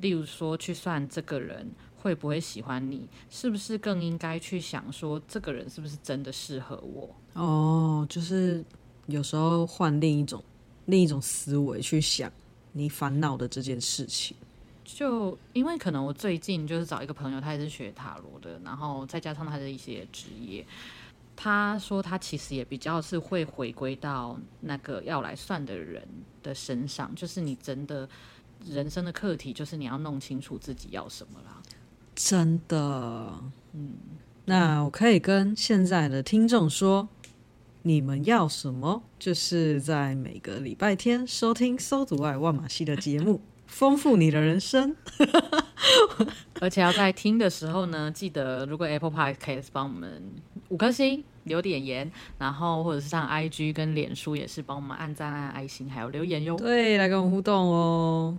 [0.00, 1.70] 例如说去算这个人
[2.02, 7.08] 会不会喜欢你，是不是更应该去想说这个人是不是真的适合我？
[7.34, 8.62] 哦，就是
[9.06, 10.42] 有时候换另一种
[10.86, 12.30] 另一种思维去想。
[12.74, 14.34] 你烦恼的这件事情，
[14.82, 20.66] 就因为可能我最近就是找一个朋友，他也是学塔罗的，然后再加上他的一些职业，
[21.36, 26.02] 他说他其实也比较是会回归到那个要来算的人
[26.42, 28.08] 的身上，就是你真的
[28.64, 31.61] 人生的课题，就是你要弄清楚自己要什么啦。
[32.14, 33.40] 真的，
[33.74, 33.94] 嗯，
[34.44, 37.08] 那我可以跟现在的听众说。
[37.84, 39.02] 你们要什么？
[39.18, 44.94] 就是在每个礼拜天收听《搜读爱万马西》的节目， 丰富你的人生。
[46.62, 50.22] 而且要在听的时候呢，记得如果 Apple Podcast 帮我们
[50.68, 56.54] 五颗星留点言，然后或者是上 IG 跟脸书也是帮我们按赞、按爱心，还有留言哟。
[56.54, 58.38] 对，来跟我们互动哦。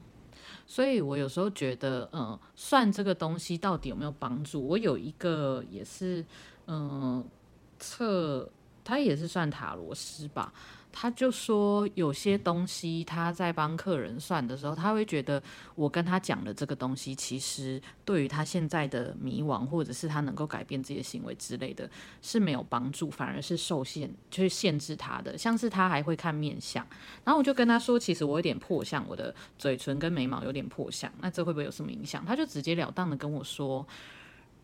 [0.73, 4.65] 所以我有时候觉得，嗯，算这个东西到底有没有帮助？
[4.65, 6.25] 我有一个也是，
[6.65, 7.23] 嗯，
[7.77, 8.49] 测。
[8.85, 10.51] 他也是算塔罗师吧，
[10.93, 15.41] 他就说有些东西他在帮客人算的时候，他会觉得
[15.73, 21.89] 我跟他讲的这个东西，其实对于他现在的迷惘，或者是他能够改变自己的行为之类的，
[22.21, 25.35] 是没有帮助，反而是受限，就是限制他的。
[25.35, 26.87] 像是他还会看面相，
[27.25, 32.23] 然后我就跟他说，其实我有点破相，我的嘴唇跟眉毛有点破相，那这会不会有什么影响？
[32.23, 33.85] 他就直截了当的跟我说。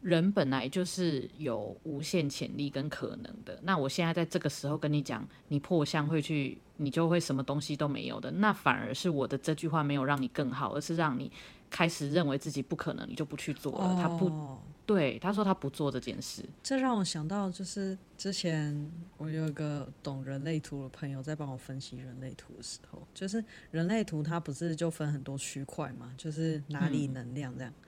[0.02, 3.60] 人本来就是有无限潜力跟可能的。
[3.64, 8.32] 那我现在在这个时候跟你讲，你破相会去，你就会什么东西都没有的。
[8.32, 11.32] 那反而是我的这句话没有让你更好，而是让你
[11.70, 14.00] 开始认为自己不可能，你就不去做了。
[14.02, 16.44] 他不对，他说他不做这件事。
[16.64, 27.72] 这让我想到，就是之前我有一个懂人类图的朋友在帮我分析人类图的时候，就是人类图它不是就分很多区块嘛，就是哪里能量这样。
[27.72, 27.86] 嗯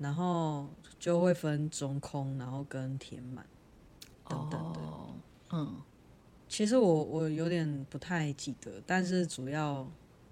[0.00, 0.66] 然后
[0.98, 3.46] 就会分中空，然后跟填满
[4.26, 4.80] 等等的。
[5.52, 5.76] 嗯，
[6.48, 9.86] 其实我我有点不太记得，但是主要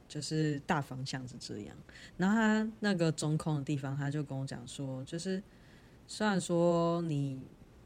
[0.09, 1.77] 就是大方向是这样。
[2.17, 5.43] 然后他那个中空的地方，他就跟我讲说，就是
[6.07, 7.39] 虽然说你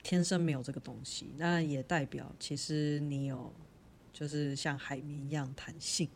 [0.04, 3.52] 天生没有这个东西，那也代表其实你有，
[4.12, 6.08] 就是像海绵一样弹性。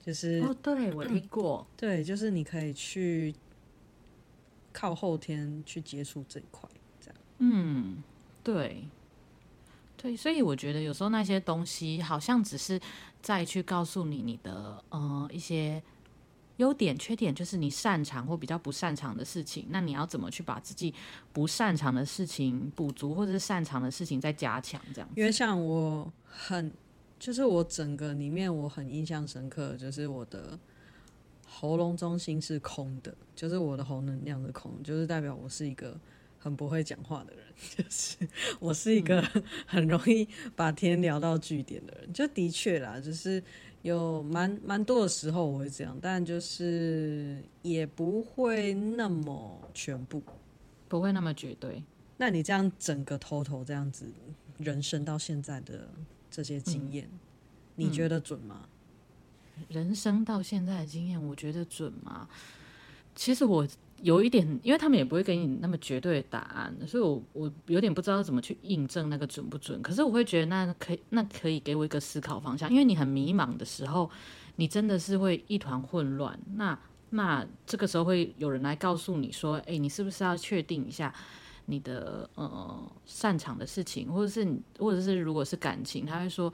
[0.00, 3.34] 就是哦，对，我听过，对，就是你可以去。
[4.74, 6.68] 靠后天去接触这一块，
[7.00, 7.16] 这样。
[7.38, 8.02] 嗯，
[8.42, 8.84] 对，
[9.96, 12.78] 对，所以我觉得有时候那些东西好像只是
[13.22, 15.80] 再去告诉你你的呃一些
[16.56, 19.66] 优点、缺点，就是你擅长或比较不擅长的事情。
[19.70, 20.92] 那你要怎么去把自己
[21.32, 24.80] 不擅长的事情补足，或者是擅长的事情再加强？
[24.92, 25.08] 这样。
[25.14, 26.72] 因为像我很，
[27.18, 30.58] 就是我整个里面我很印象深刻，就是我的。
[31.56, 35.98] 喉咙中心是空的，就是我的喉能量是空，就是代表我是一个
[36.38, 37.44] 很不会讲话的人，
[37.76, 38.16] 就是
[38.58, 39.22] 我是一个
[39.64, 42.12] 很容易把天聊到据点的人。
[42.12, 43.42] 就的确啦，就是
[43.82, 50.20] 有蛮蛮多的时候我会这样，但就是也不会那么全部，
[50.88, 51.82] 不会那么绝对。
[52.16, 54.06] 那你这样整个 total 这样子，
[54.58, 55.88] 人生到现在的
[56.30, 57.18] 这些经验，嗯、
[57.76, 58.68] 你觉得准吗？
[59.68, 62.28] 人生到现在的经验，我觉得准吗？
[63.14, 63.66] 其实我
[64.02, 69.80] 有一点，因为他们也不会给你那么绝对的答案，所以我我有点不知道怎么去印证那个准不准。
[69.80, 74.10] 可是我会觉得那可以，那可以给我一个思考方向，因为你很迷茫的时候，
[74.56, 76.36] 你真的是会一团混乱。
[76.56, 76.76] 那
[77.10, 81.14] 那这个时候会有人来告诉你说：“哎，你是不是要确定一下
[81.66, 84.44] 你的呃擅长的事情，或者是
[84.78, 86.52] 或者是如果是感情，他会说。”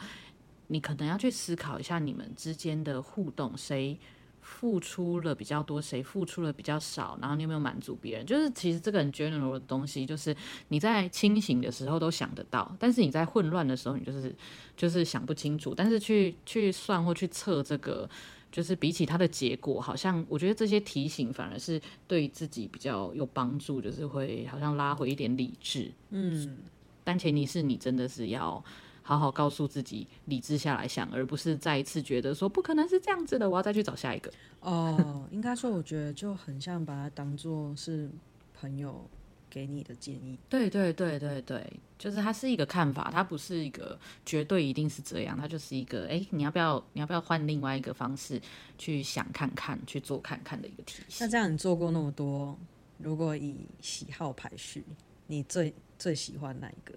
[0.70, 3.98] 你可能要去思考一下你们之间的互动，谁
[4.40, 8.24] 付出了比较多，谁付出了比较少，然后你有没有满足别人？
[8.24, 10.34] 就是其实这个很 general 的东西，就是
[10.68, 14.34] 你在清醒的时候都想得到，但是你在混乱的时候，你就是
[14.76, 15.74] 就是想不清楚。
[15.74, 18.08] 但是去去算或去测这个，
[18.52, 25.90] 就是比起它的结果，好像我觉得这些提醒反而是对自己比较有帮助，就是会好像拉回一点理智。
[26.10, 26.58] 嗯，
[27.02, 28.64] 但前提是你真的是要。
[29.10, 34.32] 好好告诉自己，理智下来想，而不是再一次觉得说不可能是这样子的，我要再去找下一个。
[34.60, 38.08] 哦，应该说，我觉得就很像把它当做是
[38.54, 39.04] 朋友
[39.50, 40.38] 给你的建议。
[40.48, 48.40] 对对对对对，就是它是一个看法，它不是一个绝对一定是这样，它就是一个哎，你要不要你要不要换另外一个方式
[48.78, 51.16] 去想看看，去做看看的一个提醒。
[51.18, 52.56] 那这样你做过那么多，
[52.98, 54.84] 如果以喜好排序，
[55.26, 56.94] 你最最喜欢哪一个？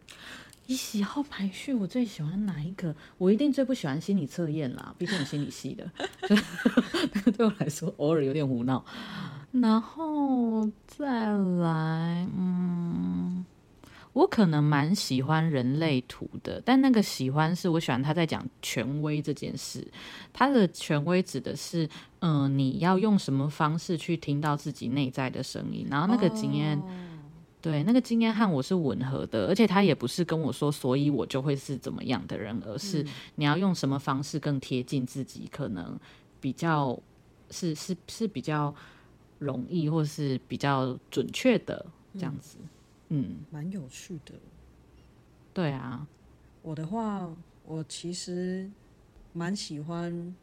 [0.67, 2.95] 以喜好排序，我最喜欢哪一个？
[3.17, 5.91] 我一定最不喜欢心理测验啦，毕竟我心理系的，
[7.35, 8.83] 对我来说偶尔有点胡闹。
[9.51, 11.05] 然后再
[11.37, 13.45] 来，嗯，
[14.13, 19.85] 我可能蛮喜欢人类图的，但那个喜欢是我喜欢他在讲权威这件事。
[20.31, 21.87] 他的权威指的是，
[22.19, 26.81] 嗯、你要用什么方式去听到自己内在的声音，然后那个经验。
[27.63, 35.97] 对，那个经验和我是吻合的，而且他也不是跟我说，所以我就会是怎么样的人，而是你要用什么方式更贴近自己，可能
[36.41, 36.99] 比较
[37.51, 38.75] 是是是比较
[39.39, 41.85] 容易，或是比较准确的
[42.15, 42.57] 这样子。
[43.07, 44.33] 嗯，蛮有趣的。
[45.53, 46.05] 对啊，
[46.63, 47.33] 我的话，
[47.65, 48.69] 我其实
[49.31, 50.35] 蛮喜欢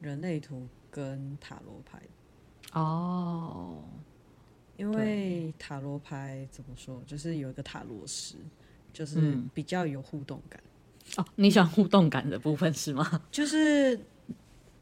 [0.00, 2.00] 人类图跟塔罗牌。
[2.72, 3.84] 哦。
[4.76, 8.36] 因为塔罗牌怎么说，就是有一个塔罗师，
[8.92, 10.60] 就是比较有互动感。
[11.16, 13.22] 嗯、哦，你喜欢互动感的部分是吗？
[13.30, 14.00] 就是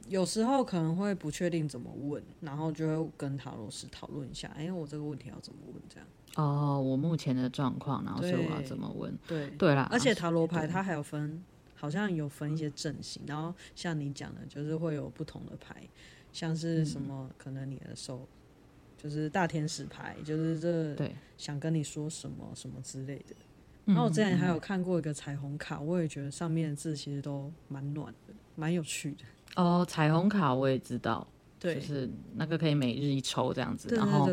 [0.09, 5.77] 有时候可能会不确定怎么问，然后就会跟塔罗师讨论一下，哎，我这个问题要怎么问？
[5.89, 6.07] 这样。
[6.37, 9.13] 哦，我目前的状况，然后所以我要怎么问？
[9.27, 11.43] 对对啦，而且塔罗牌它还有分，
[11.75, 15.83] 好像有分一些阵型，然后像你讲的，就是会有不同的牌，
[16.33, 18.27] 像是什么，嗯、可能你的手。
[19.03, 23.35] 就是大天使牌，就是这对想跟你说什么什么之类的。
[23.87, 29.25] 然后我之前还有看过一个彩虹卡，我也觉得上面的字其实都蛮暖的，蛮有趣的。
[29.57, 31.27] 哦，彩虹卡我也知道，
[31.59, 33.89] 对，就是那个可以每日一抽这样子。
[33.89, 34.31] 对对对，然后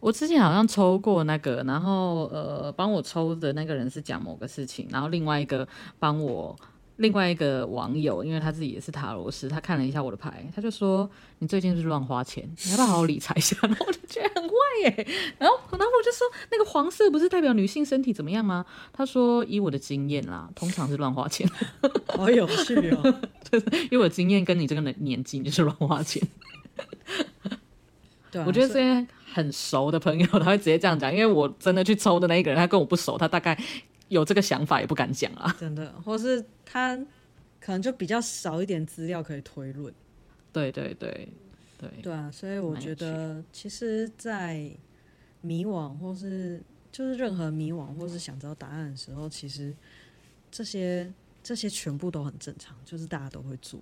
[0.00, 5.66] 我之前好像抽过那个，然后呃，帮我抽的那个人是讲某个事情，然后另外一个
[5.98, 6.54] 帮我。
[6.98, 15.06] 另外一个网友，因为他自己也是塔罗师，他看了一下我的牌，他就说：“你最近是乱花钱，你要不要好好理财一下？” 然后我就觉得很坏耶。
[15.38, 21.48] 然后，然后我就说：“那个黄色不是代表女性身体怎么样吗？”他说：“以我的经验啦，通常是乱花钱。”
[22.08, 23.20] 好有趣哦！
[23.48, 26.20] 就是 因为我经验跟你这个年纪，就是乱花钱。
[28.32, 33.56] 对啊，我觉得这些很熟的朋友，他会直接这样讲，因为我真的去抽的那一个人，他跟我不熟，他大概。
[34.08, 36.96] 有这个想法也不敢讲啊，真的，或是他
[37.60, 39.92] 可能就比较少一点资料可以推论。
[40.52, 41.28] 对对对
[41.78, 44.70] 对对啊，所以我觉得，其实，在
[45.42, 49.74] 迷惘或是就是任何迷惘或是想知道答案的时候，其实
[50.50, 53.78] 这些这些全部都很正常，就是大家都会做，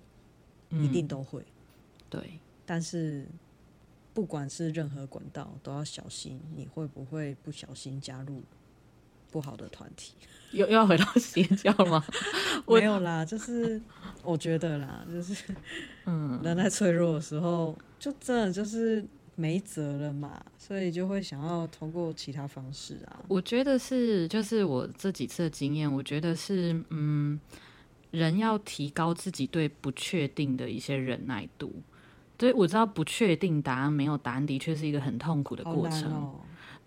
[0.69, 1.43] 嗯、一定都会。
[2.09, 3.25] 对，但是
[4.13, 8.41] 不管是任何管道，都要小心，你会不会不小心加入？
[9.31, 10.13] 不好的团体
[10.51, 12.03] 又又要回到邪教吗？
[12.67, 13.81] 没有啦，就是
[14.23, 15.35] 我觉得啦，就是
[16.05, 19.05] 嗯，人在脆弱的时候，就真的就是
[19.35, 23.19] 没辙了嘛，所以就会想要通过其他方式啊。
[23.27, 27.39] 我觉得是，就是我这几次的经验，我觉得是，嗯，
[28.11, 31.73] 人要提高自己对不确定的一些忍耐度。
[32.37, 36.33] 对，我知道不确定答案，没有答案，的确是一个很痛苦的过程。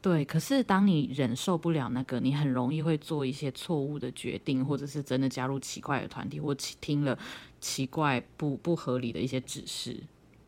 [0.03, 7.19] 对，可是当你忍受不了那个，你很容易会做一些错误的决定，或者是真的加入奇怪的团体，或听了
[7.61, 10.03] 奇怪不不合理的一些指示。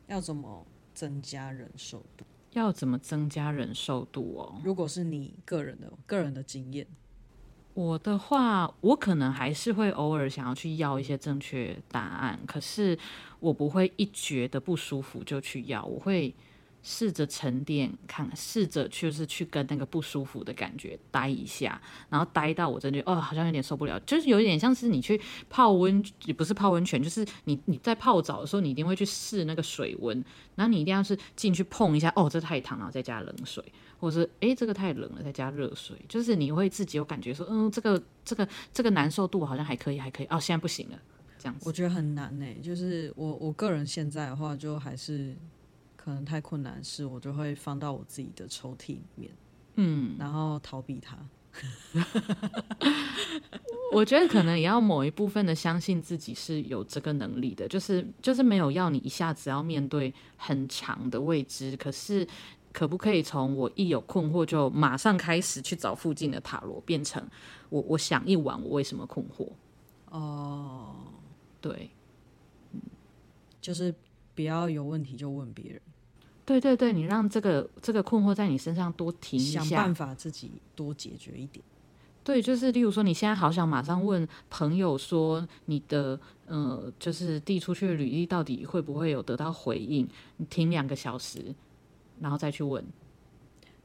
[0.07, 2.24] 要怎么增加忍受度？
[2.53, 4.59] 要怎么增加忍受度哦？
[4.64, 6.86] 如果是你个人的个人的经验，
[7.74, 12.98] 我的话，我可能还是会偶尔想要去要一些正确答案，可是
[13.38, 16.34] 我不会一觉得不舒服就去要，我会。
[16.83, 21.80] 试着沉淀，看，试着就是去跟那个不舒服的感觉待一下，
[22.11, 30.16] 然后待到我真的觉哦，好像有点受不了，就是有一点像是你去泡温，也不是泡温泉，就是你你在泡澡的时候，你一定会去试那个水温，
[30.57, 33.64] 然后你一定要是进去碰一下，哦，这太烫了，再加冷水，
[34.01, 40.99] 或者是诶，这个太冷了，再加热水，就是你会自己有感觉说，嗯，这个这个这个难受度好像还可以，还可以，哦，现在不行了，
[41.39, 41.62] 这样子。
[41.64, 45.37] 我觉得很难呢，就是我我个人现在的话，就还是。
[46.05, 49.30] 可能太困难的事，我就会放到我自己的抽屉里面，
[49.76, 51.16] 嗯，然后逃避它。
[53.92, 62.26] 我觉得可能也要某一部分的相信自己是有这个能力的，就是就是没有要你一下子要面对很长的未知，可是
[62.72, 67.24] 可不可以从我一有困惑就马上开始去找附近的塔罗，变成
[67.68, 69.48] 我我想一晚我为什么困惑？
[70.11, 70.96] 哦，
[71.61, 71.90] 对，
[72.72, 72.80] 嗯，
[73.61, 73.94] 就是
[74.34, 75.80] 不要有问题就问别人。
[76.45, 81.64] 对对对，你让这个这个困惑在你身上多停一下，想办法自己多解决一点。
[82.24, 90.09] 对，就是例如说，你现在好想马上问朋友说，你的呃，就是递出去的履历到底会不会有得到回应？
[90.36, 91.55] 你停两个小时，
[92.20, 92.84] 然后再去问。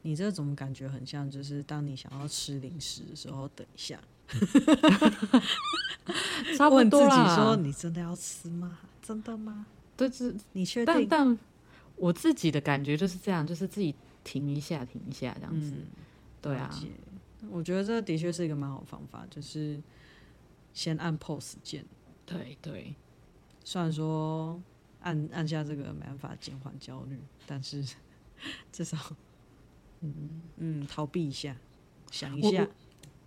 [0.02, 3.98] 你这种感觉很像，就是当你想要吃零食的时候，等一下
[6.56, 8.78] 差不多问自己说：“你真的要吃吗？
[9.02, 10.94] 真的吗？”对，是，你确定？
[10.94, 11.38] 但但。
[11.98, 15.72] 我自己的感觉就是这样，就是自己停一下，停一下这样子。
[15.72, 15.86] 嗯、
[16.40, 16.70] 对啊，
[17.50, 19.80] 我觉得这的确是一个蛮好的方法，就是
[20.72, 21.84] 先按 pause 键。
[22.24, 22.94] 对对，
[23.64, 24.60] 虽然说
[25.00, 27.84] 按按下这个没办法减缓焦虑，但是
[28.70, 28.96] 至少，
[30.00, 31.56] 嗯嗯，逃避一下，
[32.10, 32.62] 想一下。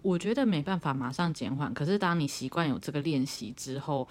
[0.01, 4.07] 我，我觉得没办法马上减缓，可是当你习惯有这个练习之后。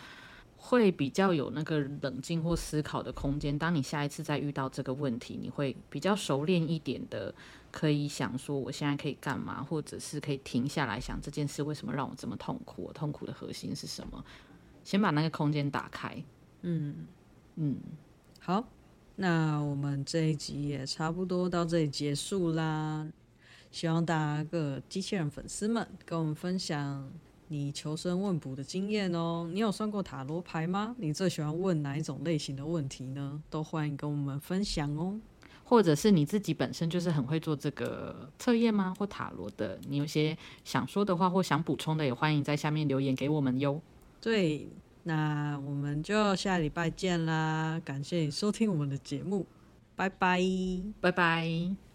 [0.62, 3.58] 会比较有那个冷静或思考的空间。
[3.58, 7.34] 当你下一次再遇到这个问题，你会比较熟练一点的，
[7.72, 14.22] 可以想说我现在可以干嘛，或者是可以停下来想这件事为什么让我这么痛苦，我痛苦的核心是什么？
[14.84, 16.22] 先把那个空间打开。
[16.60, 17.06] 嗯
[17.56, 17.78] 嗯，
[18.38, 18.62] 好，
[19.16, 23.08] 那我们这一集也差不多到这里结束啦。
[23.70, 27.10] 希望大家各机器人粉丝们跟我们分享。
[27.52, 30.94] 你求生问卜的经验哦，你有算过塔罗牌吗？
[30.98, 33.42] 你最喜欢问哪一种类型的问题呢？
[33.50, 35.18] 都欢迎跟我们分享哦。
[35.64, 38.94] 或者是你自己本身就是很会做这个测验吗？
[38.96, 43.82] 或塔罗的，你有些想说的话或想补充的，也欢迎在下面留言给我们哟。
[44.20, 44.68] 对，
[45.02, 47.80] 那我们就下礼拜见啦！
[47.84, 49.44] 感谢你收听我们的节目，
[49.96, 50.40] 拜拜，
[51.00, 51.89] 拜拜。